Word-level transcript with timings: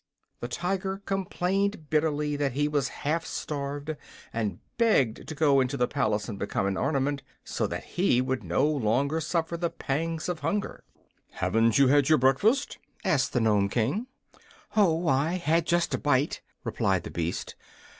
The 0.39 0.47
Tiger 0.47 0.97
complained 1.05 1.91
bitterly 1.91 2.35
that 2.35 2.53
he 2.53 2.67
was 2.67 2.87
half 3.05 3.23
starved, 3.23 3.95
and 4.33 4.57
begged 4.79 5.27
to 5.27 5.35
go 5.35 5.61
into 5.61 5.77
the 5.77 5.87
palace 5.87 6.27
and 6.27 6.39
become 6.39 6.65
an 6.65 6.75
ornament, 6.75 7.21
so 7.43 7.67
that 7.67 7.83
he 7.83 8.19
would 8.19 8.43
no 8.43 8.65
longer 8.65 9.21
suffer 9.21 9.57
the 9.57 9.69
pangs 9.69 10.27
of 10.27 10.39
hunger. 10.39 10.83
"Haven't 11.33 11.77
you 11.77 11.89
had 11.89 12.09
your 12.09 12.17
breakfast?" 12.17 12.79
asked 13.05 13.33
the 13.33 13.41
Nome 13.41 13.69
King. 13.69 14.07
"Oh, 14.75 15.07
I 15.07 15.33
had 15.33 15.67
just 15.67 15.93
a 15.93 15.99
bite," 15.99 16.41
replied 16.63 17.03
the 17.03 17.11
beast. 17.11 17.53